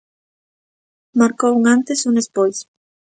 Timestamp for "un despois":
2.09-2.57